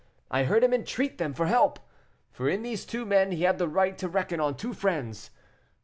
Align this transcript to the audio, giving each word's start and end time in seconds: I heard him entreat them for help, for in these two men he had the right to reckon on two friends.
I 0.31 0.45
heard 0.45 0.63
him 0.63 0.73
entreat 0.73 1.19
them 1.19 1.35
for 1.35 1.45
help, 1.45 1.77
for 2.31 2.49
in 2.49 2.63
these 2.63 2.85
two 2.85 3.05
men 3.05 3.31
he 3.33 3.43
had 3.43 3.59
the 3.59 3.67
right 3.69 3.95
to 3.99 4.07
reckon 4.09 4.39
on 4.39 4.55
two 4.57 4.73
friends. 4.73 5.29